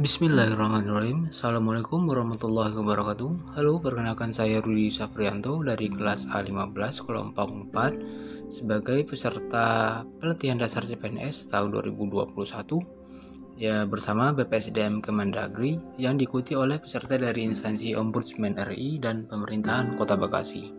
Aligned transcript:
Bismillahirrahmanirrahim 0.00 1.28
Assalamualaikum 1.28 2.08
warahmatullahi 2.08 2.72
wabarakatuh 2.72 3.52
Halo, 3.52 3.84
perkenalkan 3.84 4.32
saya 4.32 4.64
Rudi 4.64 4.88
Saprianto 4.88 5.60
dari 5.60 5.92
kelas 5.92 6.24
A15 6.32 7.04
kelompok 7.04 7.68
4 7.68 8.48
sebagai 8.48 9.04
peserta 9.04 10.00
pelatihan 10.16 10.56
dasar 10.56 10.88
CPNS 10.88 11.52
tahun 11.52 11.76
2021 11.84 12.32
ya 13.60 13.84
bersama 13.84 14.32
BPSDM 14.32 15.04
Kemendagri 15.04 15.76
yang 16.00 16.16
diikuti 16.16 16.56
oleh 16.56 16.80
peserta 16.80 17.20
dari 17.20 17.44
instansi 17.44 17.92
Ombudsman 17.92 18.56
RI 18.56 19.04
dan 19.04 19.28
pemerintahan 19.28 20.00
Kota 20.00 20.16
Bekasi. 20.16 20.72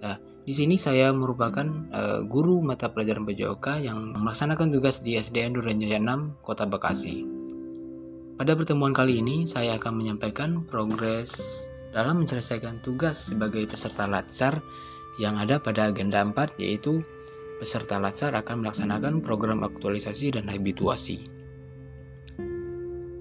Nah, 0.00 0.16
di 0.40 0.56
sini 0.56 0.80
saya 0.80 1.12
merupakan 1.12 1.68
uh, 1.92 2.24
guru 2.24 2.64
mata 2.64 2.88
pelajaran 2.88 3.28
PJOK 3.28 3.84
yang 3.84 4.16
melaksanakan 4.16 4.72
tugas 4.72 5.04
di 5.04 5.20
SDN 5.20 5.60
Durenjaya 5.60 6.00
6 6.00 6.40
Kota 6.40 6.64
Bekasi. 6.64 7.33
Pada 8.34 8.58
pertemuan 8.58 8.90
kali 8.90 9.22
ini, 9.22 9.46
saya 9.46 9.78
akan 9.78 9.94
menyampaikan 9.94 10.66
progres 10.66 11.38
dalam 11.94 12.18
menyelesaikan 12.18 12.82
tugas 12.82 13.30
sebagai 13.30 13.62
peserta 13.70 14.10
latsar 14.10 14.58
yang 15.22 15.38
ada 15.38 15.62
pada 15.62 15.94
agenda 15.94 16.18
4 16.18 16.58
yaitu 16.58 17.06
peserta 17.62 18.02
latsar 18.02 18.34
akan 18.34 18.66
melaksanakan 18.66 19.22
program 19.22 19.62
aktualisasi 19.62 20.34
dan 20.34 20.50
habituasi. 20.50 21.30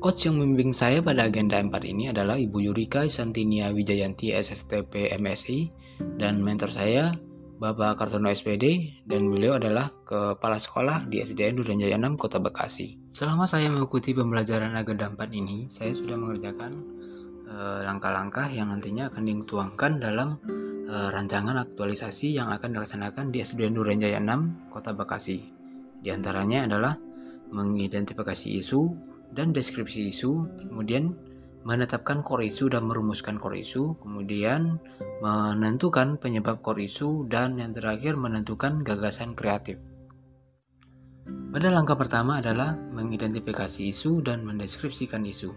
Coach 0.02 0.26
yang 0.26 0.42
membimbing 0.42 0.74
saya 0.74 0.98
pada 1.00 1.30
agenda 1.30 1.62
4 1.62 1.70
ini 1.86 2.10
adalah 2.10 2.34
Ibu 2.34 2.74
Yurika 2.74 3.06
Santinia 3.06 3.70
Wijayanti 3.70 4.34
SSTP 4.34 5.14
MSI 5.14 5.70
dan 6.18 6.42
mentor 6.42 6.74
saya 6.74 7.14
Bapak 7.62 8.02
Kartono 8.02 8.34
SPD 8.34 8.98
dan 9.06 9.30
beliau 9.30 9.62
adalah 9.62 9.94
kepala 10.10 10.58
sekolah 10.58 11.06
di 11.06 11.22
SDN 11.22 11.62
Durenjaya 11.62 11.96
6 12.02 12.18
Kota 12.18 12.42
Bekasi. 12.42 13.03
Selama 13.14 13.46
saya 13.46 13.70
mengikuti 13.70 14.10
pembelajaran 14.18 14.74
agenda 14.74 15.06
4 15.06 15.22
ini, 15.38 15.70
saya 15.70 15.94
sudah 15.94 16.18
mengerjakan 16.18 16.74
eh, 17.46 17.80
langkah-langkah 17.86 18.50
uh, 18.50 18.56
yang 18.58 18.74
nantinya 18.74 19.14
akan 19.14 19.30
dituangkan 19.30 20.02
dalam 20.02 20.42
uh, 20.90 21.14
rancangan 21.14 21.62
aktualisasi 21.62 22.34
yang 22.34 22.50
akan 22.50 22.74
dilaksanakan 22.74 23.30
di 23.30 23.46
SDN 23.46 23.78
Durenjaya 23.78 24.18
6 24.18 24.74
Kota 24.74 24.98
Bekasi. 24.98 25.46
Di 26.02 26.10
antaranya 26.10 26.66
adalah 26.66 26.98
mengidentifikasi 27.54 28.50
isu 28.58 28.82
dan 29.30 29.54
deskripsi 29.54 30.10
isu, 30.10 30.66
kemudian 30.74 31.14
menetapkan 31.70 32.26
core 32.26 32.50
isu 32.50 32.74
dan 32.74 32.90
merumuskan 32.90 33.38
core 33.38 33.62
isu, 33.62 33.94
kemudian 34.02 34.82
menentukan 35.22 36.18
penyebab 36.18 36.66
core 36.66 36.90
isu, 36.90 37.30
dan 37.30 37.62
yang 37.62 37.78
terakhir 37.78 38.18
menentukan 38.18 38.82
gagasan 38.82 39.38
kreatif. 39.38 39.93
Pada 41.54 41.70
langkah 41.70 41.94
pertama 41.94 42.42
adalah 42.42 42.74
mengidentifikasi 42.74 43.86
isu 43.94 44.26
dan 44.26 44.42
mendeskripsikan 44.42 45.22
isu. 45.22 45.54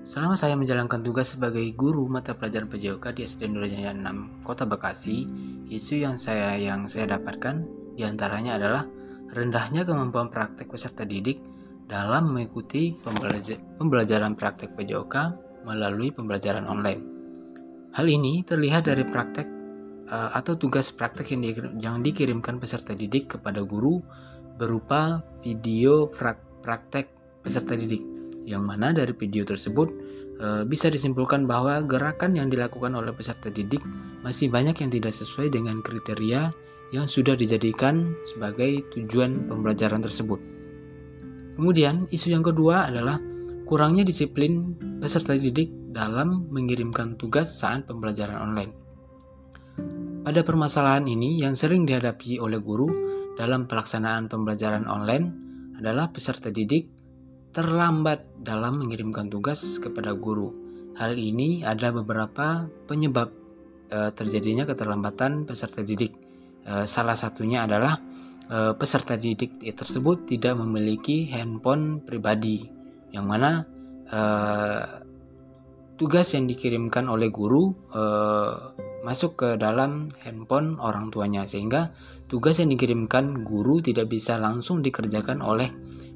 Selama 0.00 0.32
saya 0.32 0.56
menjalankan 0.56 1.04
tugas 1.04 1.36
sebagai 1.36 1.60
guru 1.76 2.08
mata 2.08 2.32
pelajaran 2.32 2.72
PJOK 2.72 3.12
di 3.12 3.28
SD 3.28 3.52
Nurjaya 3.52 3.92
6 3.92 4.40
Kota 4.48 4.64
Bekasi, 4.64 5.28
isu 5.68 6.08
yang 6.08 6.16
saya 6.16 6.56
yang 6.56 6.88
saya 6.88 7.20
dapatkan 7.20 7.68
di 8.00 8.08
antaranya 8.08 8.56
adalah 8.56 8.88
rendahnya 9.36 9.84
kemampuan 9.84 10.32
praktek 10.32 10.72
peserta 10.72 11.04
didik 11.04 11.36
dalam 11.84 12.32
mengikuti 12.32 12.96
pembelajaran 13.76 14.40
praktek 14.40 14.72
PJOK 14.72 15.14
melalui 15.68 16.16
pembelajaran 16.16 16.64
online. 16.64 17.04
Hal 17.92 18.08
ini 18.08 18.40
terlihat 18.40 18.88
dari 18.88 19.04
praktek 19.04 19.58
uh, 20.08 20.32
atau 20.32 20.56
tugas 20.56 20.96
praktek 20.96 21.36
yang 21.76 22.00
dikirimkan 22.00 22.56
peserta 22.56 22.96
didik 22.96 23.36
kepada 23.36 23.60
guru 23.60 24.00
berupa 24.58 25.22
video 25.40 26.10
praktek 26.10 27.06
peserta 27.40 27.78
didik 27.78 28.02
yang 28.48 28.64
mana 28.64 28.90
dari 28.90 29.14
video 29.14 29.46
tersebut 29.46 29.88
e, 30.40 30.46
bisa 30.66 30.90
disimpulkan 30.90 31.44
bahwa 31.44 31.78
gerakan 31.84 32.34
yang 32.34 32.50
dilakukan 32.50 32.96
oleh 32.96 33.12
peserta 33.14 33.52
didik 33.52 33.80
masih 34.26 34.50
banyak 34.50 34.74
yang 34.82 34.90
tidak 34.90 35.14
sesuai 35.14 35.52
dengan 35.52 35.78
kriteria 35.84 36.50
yang 36.90 37.04
sudah 37.04 37.36
dijadikan 37.36 38.16
sebagai 38.24 38.88
tujuan 38.96 39.44
pembelajaran 39.44 40.00
tersebut. 40.00 40.40
Kemudian, 41.60 42.08
isu 42.08 42.32
yang 42.32 42.40
kedua 42.40 42.88
adalah 42.88 43.20
kurangnya 43.68 44.08
disiplin 44.08 44.72
peserta 44.96 45.36
didik 45.36 45.68
dalam 45.92 46.48
mengirimkan 46.48 47.20
tugas 47.20 47.60
saat 47.60 47.84
pembelajaran 47.84 48.40
online. 48.40 48.87
Pada 50.28 50.44
permasalahan 50.44 51.08
ini 51.08 51.40
yang 51.40 51.56
sering 51.56 51.88
dihadapi 51.88 52.36
oleh 52.36 52.60
guru 52.60 52.84
dalam 53.40 53.64
pelaksanaan 53.64 54.28
pembelajaran 54.28 54.84
online 54.84 55.32
adalah 55.80 56.12
peserta 56.12 56.52
didik 56.52 56.84
terlambat 57.48 58.36
dalam 58.36 58.76
mengirimkan 58.76 59.32
tugas 59.32 59.80
kepada 59.80 60.12
guru. 60.12 60.52
Hal 61.00 61.16
ini 61.16 61.64
ada 61.64 61.96
beberapa 61.96 62.68
penyebab 62.84 63.32
e, 63.88 64.12
terjadinya 64.12 64.68
keterlambatan 64.68 65.48
peserta 65.48 65.80
didik. 65.80 66.12
E, 66.60 66.84
salah 66.84 67.16
satunya 67.16 67.64
adalah 67.64 67.96
e, 68.52 68.76
peserta 68.76 69.16
didik 69.16 69.64
tersebut 69.64 70.28
tidak 70.28 70.60
memiliki 70.60 71.24
handphone 71.32 72.04
pribadi, 72.04 72.68
yang 73.16 73.24
mana 73.24 73.64
e, 74.04 74.20
tugas 75.96 76.36
yang 76.36 76.44
dikirimkan 76.44 77.08
oleh 77.08 77.32
guru 77.32 77.72
e, 77.96 78.02
masuk 79.02 79.38
ke 79.38 79.48
dalam 79.54 80.10
handphone 80.26 80.74
orang 80.82 81.10
tuanya 81.14 81.46
sehingga 81.46 81.94
tugas 82.26 82.58
yang 82.58 82.70
dikirimkan 82.74 83.46
guru 83.46 83.78
tidak 83.78 84.10
bisa 84.10 84.36
langsung 84.36 84.82
dikerjakan 84.82 85.38
oleh 85.38 85.70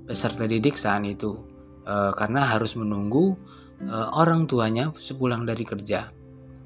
peserta 0.06 0.44
didik 0.50 0.74
saat 0.74 1.06
itu 1.06 1.38
e, 1.86 1.94
karena 2.18 2.42
harus 2.50 2.74
menunggu 2.74 3.38
e, 3.78 3.94
orang 3.94 4.50
tuanya 4.50 4.90
sepulang 4.98 5.46
dari 5.46 5.62
kerja. 5.62 6.10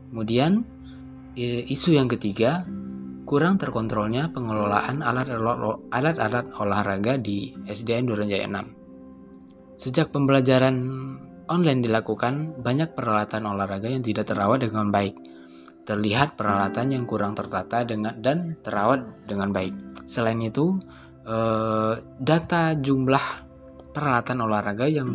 Kemudian 0.09 0.65
e, 1.37 1.69
isu 1.69 1.95
yang 1.95 2.09
ketiga 2.09 2.65
kurang 3.29 3.61
terkontrolnya 3.61 4.33
pengelolaan 4.33 5.03
alat-alat 5.03 6.47
olahraga 6.57 7.19
di 7.21 7.53
SDN 7.69 8.09
Durenjaya 8.09 8.49
6. 8.49 9.77
Sejak 9.77 10.09
pembelajaran 10.09 10.75
online 11.47 11.85
dilakukan, 11.85 12.65
banyak 12.65 12.97
peralatan 12.97 13.45
olahraga 13.45 13.93
yang 13.93 14.01
tidak 14.01 14.31
terawat 14.31 14.65
dengan 14.65 14.89
baik 14.89 15.36
terlihat 15.87 16.35
peralatan 16.35 16.93
yang 16.93 17.05
kurang 17.07 17.39
tertata 17.39 17.87
dengan 17.87 18.19
dan 18.19 18.59
terawat 18.61 19.07
dengan 19.25 19.55
baik. 19.55 19.73
Selain 20.05 20.43
itu, 20.43 20.77
eh, 21.23 21.95
data 22.19 22.75
jumlah 22.75 23.27
peralatan 23.95 24.43
olahraga 24.43 24.91
yang 24.91 25.09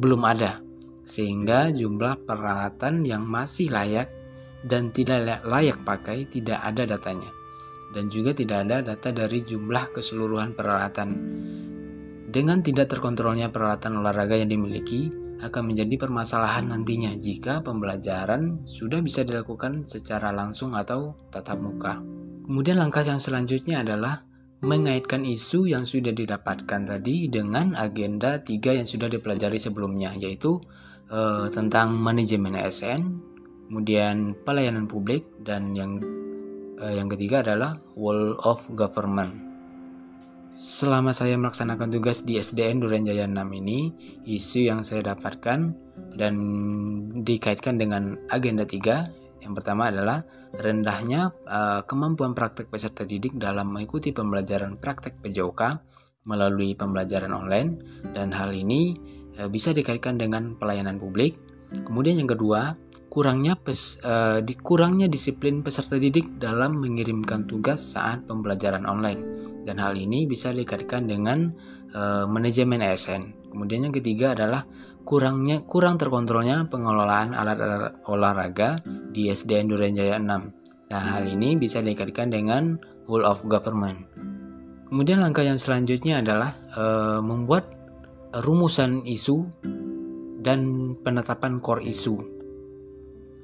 belum 0.00 0.24
ada, 0.24 0.64
sehingga 1.04 1.68
jumlah 1.70 2.24
peralatan 2.24 3.04
yang 3.04 3.22
masih 3.28 3.68
layak 3.68 4.08
dan 4.64 4.88
tidak 4.90 5.44
layak 5.44 5.78
pakai 5.84 6.24
tidak 6.26 6.64
ada 6.64 6.96
datanya, 6.96 7.30
dan 7.92 8.08
juga 8.08 8.32
tidak 8.32 8.66
ada 8.66 8.80
data 8.80 9.12
dari 9.12 9.44
jumlah 9.44 9.92
keseluruhan 9.92 10.56
peralatan. 10.56 11.08
Dengan 12.30 12.62
tidak 12.62 12.94
terkontrolnya 12.94 13.50
peralatan 13.50 13.98
olahraga 13.98 14.38
yang 14.38 14.48
dimiliki, 14.54 15.19
akan 15.40 15.72
menjadi 15.72 15.96
permasalahan 15.96 16.68
nantinya 16.68 17.16
jika 17.16 17.64
pembelajaran 17.64 18.64
sudah 18.68 19.00
bisa 19.00 19.24
dilakukan 19.24 19.88
secara 19.88 20.30
langsung 20.30 20.76
atau 20.76 21.16
tatap 21.32 21.58
muka. 21.58 22.00
Kemudian 22.44 22.76
langkah 22.76 23.00
yang 23.00 23.18
selanjutnya 23.18 23.80
adalah 23.80 24.26
mengaitkan 24.60 25.24
isu 25.24 25.72
yang 25.72 25.88
sudah 25.88 26.12
didapatkan 26.12 26.84
tadi 26.84 27.32
dengan 27.32 27.72
agenda 27.72 28.44
tiga 28.44 28.76
yang 28.76 28.84
sudah 28.84 29.08
dipelajari 29.08 29.56
sebelumnya 29.56 30.12
yaitu 30.20 30.60
eh, 31.08 31.48
tentang 31.48 31.96
manajemen 31.96 32.60
ASN, 32.60 33.00
kemudian 33.72 34.36
pelayanan 34.44 34.84
publik 34.84 35.24
dan 35.40 35.72
yang 35.72 35.96
eh, 36.76 37.00
yang 37.00 37.08
ketiga 37.08 37.40
adalah 37.40 37.80
wall 37.96 38.36
of 38.44 38.60
government. 38.76 39.49
Selama 40.60 41.16
saya 41.16 41.40
melaksanakan 41.40 41.88
tugas 41.88 42.20
di 42.20 42.36
SDN 42.36 42.84
Durenjaya 42.84 43.24
6 43.24 43.32
ini, 43.64 43.96
isu 44.28 44.68
yang 44.68 44.84
saya 44.84 45.16
dapatkan 45.16 45.72
dan 46.20 46.34
dikaitkan 47.24 47.80
dengan 47.80 48.20
agenda 48.28 48.68
3 48.68 49.40
yang 49.40 49.56
pertama 49.56 49.88
adalah 49.88 50.20
rendahnya 50.52 51.32
uh, 51.48 51.80
kemampuan 51.88 52.36
praktek 52.36 52.68
peserta 52.68 53.08
didik 53.08 53.40
dalam 53.40 53.72
mengikuti 53.72 54.12
pembelajaran 54.12 54.76
praktek 54.76 55.16
PJOK 55.24 55.80
melalui 56.28 56.76
pembelajaran 56.76 57.32
online 57.32 57.80
dan 58.12 58.28
hal 58.36 58.52
ini 58.52 59.00
uh, 59.40 59.48
bisa 59.48 59.72
dikaitkan 59.72 60.20
dengan 60.20 60.60
pelayanan 60.60 61.00
publik. 61.00 61.40
Kemudian 61.72 62.20
yang 62.20 62.28
kedua, 62.28 62.76
kurangnya 63.10 63.58
pes, 63.58 63.98
uh, 64.06 64.38
di, 64.38 64.54
kurangnya 64.54 65.10
disiplin 65.10 65.66
peserta 65.66 65.98
didik 65.98 66.38
dalam 66.38 66.78
mengirimkan 66.78 67.44
tugas 67.50 67.82
saat 67.82 68.22
pembelajaran 68.30 68.86
online 68.86 69.20
dan 69.66 69.82
hal 69.82 69.98
ini 69.98 70.24
bisa 70.30 70.54
dikaitkan 70.54 71.10
dengan 71.10 71.50
uh, 71.92 72.24
manajemen 72.30 72.80
ASN. 72.80 73.50
Kemudian 73.50 73.90
yang 73.90 73.94
ketiga 73.94 74.38
adalah 74.38 74.62
kurangnya 75.02 75.66
kurang 75.66 75.98
terkontrolnya 75.98 76.70
pengelolaan 76.70 77.34
alat-alat 77.34 77.98
olahraga 78.06 78.78
di 79.10 79.26
SDN 79.26 79.66
Durenjaya 79.74 80.16
6. 80.22 80.90
Nah, 80.90 81.02
hal 81.18 81.26
ini 81.26 81.58
bisa 81.58 81.82
dikaitkan 81.82 82.30
dengan 82.30 82.78
whole 83.10 83.26
of 83.26 83.42
government. 83.50 84.06
Kemudian 84.86 85.22
langkah 85.22 85.42
yang 85.42 85.58
selanjutnya 85.58 86.22
adalah 86.22 86.54
uh, 86.78 87.18
membuat 87.22 87.66
rumusan 88.42 89.02
isu 89.02 89.46
dan 90.42 90.94
penetapan 91.02 91.58
core 91.58 91.86
isu. 91.90 92.39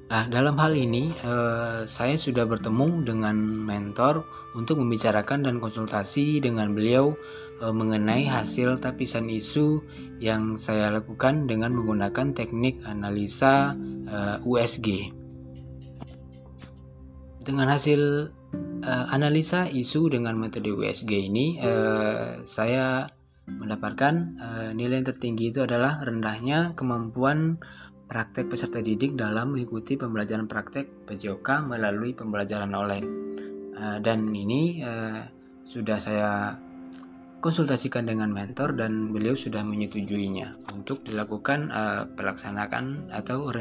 Nah, 0.07 0.23
dalam 0.31 0.55
hal 0.55 0.71
ini 0.71 1.11
eh, 1.11 1.83
saya 1.83 2.15
sudah 2.15 2.47
bertemu 2.47 3.03
dengan 3.03 3.35
mentor 3.43 4.23
untuk 4.55 4.79
membicarakan 4.79 5.43
dan 5.43 5.59
konsultasi 5.59 6.39
dengan 6.39 6.71
beliau 6.71 7.11
eh, 7.59 7.73
mengenai 7.75 8.23
hasil 8.23 8.79
tapisan 8.79 9.27
isu 9.27 9.83
yang 10.23 10.55
saya 10.55 10.95
lakukan 10.95 11.51
dengan 11.51 11.75
menggunakan 11.75 12.31
teknik 12.31 12.79
analisa 12.87 13.75
eh, 14.07 14.39
USG. 14.47 15.11
Dengan 17.43 17.67
hasil 17.67 18.31
eh, 18.87 19.05
analisa 19.11 19.67
isu 19.67 20.07
dengan 20.07 20.39
metode 20.39 20.71
USG 20.71 21.27
ini, 21.27 21.59
eh, 21.59 22.47
saya 22.47 23.11
mendapatkan 23.47 24.13
uh, 24.43 24.69
nilai 24.75 24.99
tertinggi 25.07 25.55
itu 25.55 25.63
adalah 25.63 26.03
rendahnya 26.03 26.75
kemampuan 26.75 27.63
praktek 28.07 28.47
peserta 28.47 28.79
didik 28.79 29.19
dalam 29.19 29.53
mengikuti 29.53 29.99
pembelajaran 29.99 30.47
praktek 30.47 31.05
PJOK 31.05 31.67
melalui 31.67 32.15
pembelajaran 32.15 32.71
online. 32.71 33.07
Uh, 33.77 33.97
dan 34.01 34.25
ini 34.31 34.81
uh, 34.81 35.27
sudah 35.61 35.99
saya 35.99 36.55
konsultasikan 37.43 38.07
dengan 38.07 38.33
mentor 38.33 38.73
dan 38.73 39.13
beliau 39.13 39.37
sudah 39.37 39.61
menyetujuinya 39.61 40.57
untuk 40.73 41.05
dilakukan 41.05 41.69
uh, 41.69 42.09
pelaksanaan 42.17 43.13
atau 43.13 43.51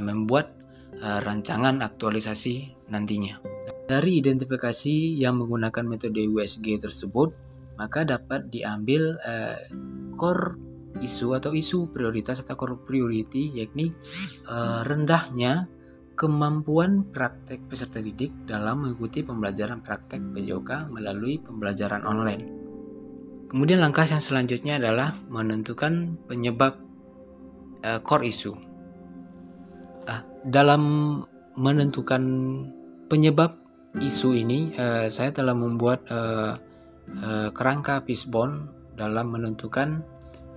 membuat 0.00 0.56
rancangan 0.98 1.84
aktualisasi 1.84 2.74
nantinya. 2.90 3.38
Dari 3.86 4.18
identifikasi 4.18 5.20
yang 5.20 5.38
menggunakan 5.38 5.84
metode 5.86 6.26
USG 6.26 6.80
tersebut, 6.80 7.30
maka 7.78 8.02
dapat 8.02 8.50
diambil 8.50 9.14
core 10.18 10.67
isu 11.02 11.36
atau 11.36 11.54
isu 11.54 11.90
prioritas 11.90 12.42
atau 12.42 12.58
core 12.58 12.78
priority 12.82 13.50
yakni 13.54 13.94
uh, 14.50 14.82
rendahnya 14.82 15.70
kemampuan 16.18 17.06
praktek 17.14 17.70
peserta 17.70 18.02
didik 18.02 18.34
dalam 18.42 18.82
mengikuti 18.82 19.22
pembelajaran 19.22 19.78
praktek 19.78 20.18
PJOK 20.34 20.90
melalui 20.90 21.38
pembelajaran 21.38 22.02
online. 22.02 22.42
Kemudian 23.48 23.78
langkah 23.78 24.04
yang 24.04 24.20
selanjutnya 24.20 24.82
adalah 24.82 25.14
menentukan 25.30 26.18
penyebab 26.26 26.82
uh, 27.86 28.02
core 28.02 28.26
isu. 28.28 28.52
Uh, 30.10 30.22
dalam 30.42 30.82
menentukan 31.54 32.22
penyebab 33.06 33.54
isu 34.02 34.36
ini, 34.36 34.74
uh, 34.74 35.06
saya 35.08 35.30
telah 35.30 35.54
membuat 35.54 36.02
uh, 36.10 36.58
uh, 37.24 37.48
kerangka 37.54 38.02
fishbone 38.04 38.68
dalam 38.98 39.30
menentukan 39.30 40.02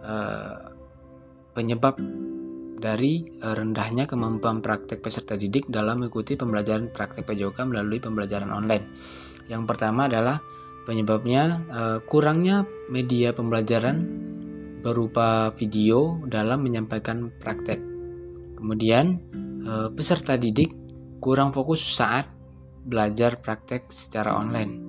uh, 0.01 0.73
penyebab 1.53 1.97
dari 2.81 3.25
uh, 3.45 3.53
rendahnya 3.53 4.09
kemampuan 4.09 4.59
praktek 4.59 5.05
peserta 5.05 5.37
didik 5.37 5.69
dalam 5.69 6.01
mengikuti 6.01 6.33
pembelajaran 6.33 6.89
praktek 6.89 7.29
PJOK 7.29 7.69
melalui 7.69 8.01
pembelajaran 8.01 8.49
online. 8.49 8.85
Yang 9.49 9.63
pertama 9.69 10.09
adalah 10.09 10.41
penyebabnya 10.89 11.61
uh, 11.69 11.99
kurangnya 12.05 12.65
media 12.89 13.33
pembelajaran 13.37 14.01
berupa 14.81 15.53
video 15.53 16.17
dalam 16.25 16.65
menyampaikan 16.65 17.29
praktek. 17.37 17.77
Kemudian 18.57 19.21
peserta 19.93 20.41
didik 20.41 20.73
kurang 21.21 21.53
fokus 21.53 21.85
saat 21.85 22.25
belajar 22.81 23.37
praktek 23.37 23.93
secara 23.93 24.33
online. 24.33 24.81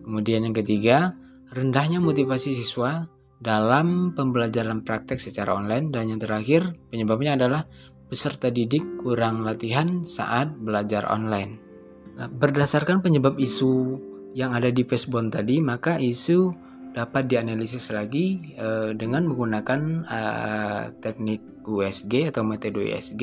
Kemudian 0.00 0.48
yang 0.48 0.56
ketiga, 0.56 1.12
rendahnya 1.52 2.00
motivasi 2.00 2.56
siswa 2.56 3.04
dalam 3.44 4.16
pembelajaran 4.16 4.80
praktek 4.80 5.20
secara 5.20 5.52
online 5.52 5.92
dan 5.92 6.08
yang 6.08 6.16
terakhir 6.16 6.72
penyebabnya 6.88 7.36
adalah 7.36 7.68
peserta 8.08 8.48
didik 8.48 9.04
kurang 9.04 9.44
latihan 9.44 10.00
saat 10.00 10.48
belajar 10.56 11.04
online. 11.12 11.60
Nah, 12.16 12.32
berdasarkan 12.32 13.04
penyebab 13.04 13.36
isu 13.36 14.00
yang 14.32 14.56
ada 14.56 14.72
di 14.72 14.80
Facebook 14.88 15.28
tadi, 15.28 15.60
maka 15.60 16.00
isu 16.00 16.56
dapat 16.96 17.28
dianalisis 17.28 17.92
lagi 17.92 18.54
uh, 18.56 18.96
dengan 18.96 19.28
menggunakan 19.28 19.80
uh, 20.08 20.84
teknik 21.04 21.66
USG 21.68 22.32
atau 22.32 22.46
metode 22.46 22.80
USG. 22.80 23.22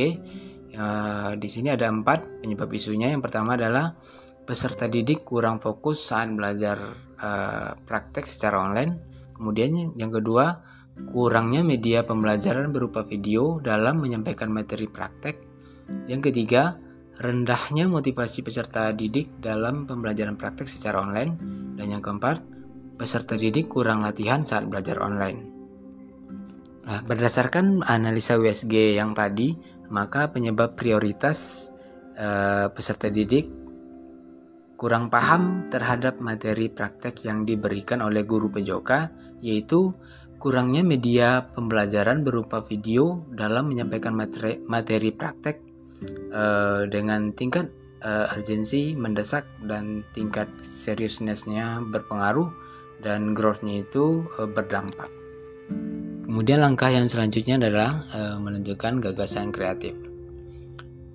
Uh, 0.72 1.34
di 1.36 1.50
sini 1.50 1.72
ada 1.72 1.88
empat 1.88 2.44
penyebab 2.44 2.70
isunya. 2.76 3.10
Yang 3.10 3.32
pertama 3.32 3.56
adalah 3.56 3.96
peserta 4.44 4.92
didik 4.92 5.24
kurang 5.24 5.64
fokus 5.64 6.04
saat 6.04 6.30
belajar 6.36 6.78
uh, 7.18 7.80
praktek 7.88 8.28
secara 8.28 8.60
online. 8.60 9.11
Kemudian 9.42 9.98
yang 9.98 10.14
kedua, 10.14 10.62
kurangnya 11.10 11.66
media 11.66 12.06
pembelajaran 12.06 12.70
berupa 12.70 13.02
video 13.02 13.58
dalam 13.58 13.98
menyampaikan 13.98 14.54
materi 14.54 14.86
praktek. 14.86 15.42
Yang 16.06 16.30
ketiga, 16.30 16.78
rendahnya 17.18 17.90
motivasi 17.90 18.46
peserta 18.46 18.94
didik 18.94 19.42
dalam 19.42 19.90
pembelajaran 19.90 20.38
praktek 20.38 20.70
secara 20.70 21.02
online. 21.02 21.34
Dan 21.74 21.98
yang 21.98 22.06
keempat, 22.06 22.38
peserta 23.02 23.34
didik 23.34 23.66
kurang 23.66 24.06
latihan 24.06 24.46
saat 24.46 24.70
belajar 24.70 25.02
online. 25.02 25.42
Nah, 26.86 27.02
berdasarkan 27.02 27.82
analisa 27.82 28.38
USG 28.38 28.94
yang 28.94 29.18
tadi, 29.18 29.58
maka 29.90 30.30
penyebab 30.30 30.78
prioritas 30.78 31.70
uh, 32.14 32.70
peserta 32.70 33.10
didik 33.10 33.61
kurang 34.82 35.14
paham 35.14 35.70
terhadap 35.70 36.18
materi 36.18 36.66
praktek 36.66 37.30
yang 37.30 37.46
diberikan 37.46 38.02
oleh 38.02 38.26
guru 38.26 38.50
PJOK, 38.50 39.14
yaitu 39.46 39.94
kurangnya 40.42 40.82
media 40.82 41.54
pembelajaran 41.54 42.26
berupa 42.26 42.66
video 42.66 43.22
dalam 43.30 43.70
menyampaikan 43.70 44.18
materi, 44.18 44.58
materi 44.66 45.14
praktek 45.14 45.62
uh, 46.34 46.90
dengan 46.90 47.30
tingkat 47.38 47.70
uh, 48.02 48.34
urgensi 48.34 48.98
mendesak 48.98 49.46
dan 49.70 50.02
tingkat 50.18 50.50
seriousnessnya 50.66 51.86
berpengaruh 51.86 52.50
dan 53.06 53.38
growthnya 53.38 53.86
itu 53.86 54.26
uh, 54.42 54.50
berdampak. 54.50 55.14
Kemudian 56.26 56.58
langkah 56.58 56.90
yang 56.90 57.06
selanjutnya 57.06 57.60
adalah 57.60 58.08
menentukan 58.40 59.04
gagasan 59.04 59.52
kreatif. 59.52 60.11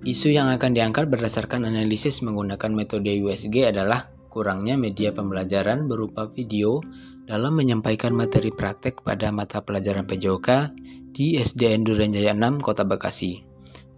Isu 0.05 0.29
yang 0.29 0.53
akan 0.53 0.77
diangkat 0.77 1.09
berdasarkan 1.09 1.65
analisis 1.65 2.21
menggunakan 2.21 2.69
metode 2.69 3.09
USG 3.17 3.73
adalah 3.73 4.13
kurangnya 4.29 4.77
media 4.77 5.09
pembelajaran 5.09 5.89
berupa 5.89 6.29
video 6.29 6.83
dalam 7.25 7.57
menyampaikan 7.57 8.13
materi 8.13 8.53
praktek 8.53 9.01
pada 9.01 9.33
mata 9.33 9.65
pelajaran 9.65 10.05
PJOK 10.05 10.77
di 11.17 11.41
SDN 11.41 11.81
Durenjaya 11.81 12.37
6 12.37 12.61
Kota 12.61 12.85
Bekasi. 12.85 13.41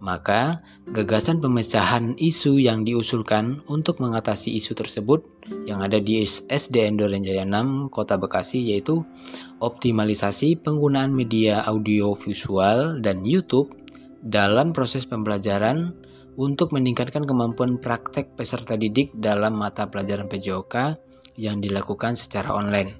Maka, 0.00 0.64
gagasan 0.88 1.44
pemecahan 1.44 2.16
isu 2.16 2.56
yang 2.56 2.88
diusulkan 2.88 3.60
untuk 3.68 4.00
mengatasi 4.00 4.56
isu 4.56 4.72
tersebut 4.72 5.20
yang 5.68 5.84
ada 5.84 6.00
di 6.00 6.24
SDN 6.24 6.96
Durenjaya 6.96 7.44
6 7.44 7.92
Kota 7.92 8.16
Bekasi 8.16 8.72
yaitu 8.72 9.04
optimalisasi 9.60 10.56
penggunaan 10.64 11.12
media 11.12 11.60
audio 11.68 12.16
visual 12.16 13.04
dan 13.04 13.28
YouTube 13.28 13.76
dalam 14.20 14.76
proses 14.76 15.08
pembelajaran 15.08 15.96
untuk 16.36 16.72
meningkatkan 16.72 17.24
kemampuan 17.24 17.80
praktek 17.80 18.36
peserta 18.36 18.76
didik 18.76 19.12
dalam 19.16 19.56
mata 19.56 19.88
pelajaran 19.88 20.28
PJOK 20.28 20.74
yang 21.36 21.58
dilakukan 21.60 22.16
secara 22.16 22.52
online. 22.52 22.96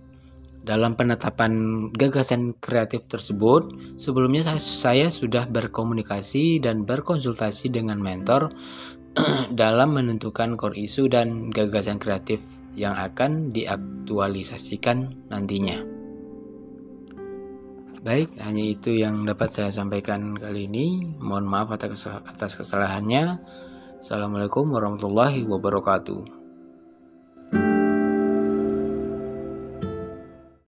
Dalam 0.61 0.93
penetapan 0.93 1.89
gagasan 1.97 2.53
kreatif 2.61 3.09
tersebut, 3.09 3.97
sebelumnya 3.97 4.45
saya 4.61 5.09
sudah 5.09 5.49
berkomunikasi 5.49 6.61
dan 6.61 6.85
berkonsultasi 6.85 7.73
dengan 7.73 7.97
mentor 7.97 8.53
dalam 9.61 9.97
menentukan 9.97 10.61
core 10.61 10.77
isu 10.77 11.09
dan 11.09 11.49
gagasan 11.49 11.97
kreatif 11.97 12.45
yang 12.77 12.93
akan 12.93 13.57
diaktualisasikan 13.57 15.29
nantinya. 15.33 16.00
Baik, 18.01 18.41
hanya 18.41 18.65
itu 18.65 18.97
yang 18.97 19.29
dapat 19.29 19.53
saya 19.53 19.69
sampaikan 19.69 20.33
kali 20.33 20.73
ini. 20.73 21.05
Mohon 21.21 21.53
maaf 21.53 21.69
atas 21.77 22.57
kesalahannya. 22.57 23.45
Assalamualaikum 24.01 24.73
warahmatullahi 24.73 25.45
wabarakatuh. 25.45 26.40